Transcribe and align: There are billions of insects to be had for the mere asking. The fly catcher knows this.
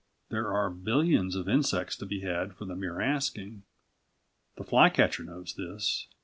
There 0.29 0.51
are 0.51 0.71
billions 0.71 1.35
of 1.35 1.47
insects 1.47 1.95
to 1.97 2.07
be 2.07 2.21
had 2.21 2.55
for 2.55 2.65
the 2.65 2.75
mere 2.75 2.99
asking. 2.99 3.61
The 4.55 4.63
fly 4.63 4.89
catcher 4.89 5.23
knows 5.23 5.53
this. 5.53 6.07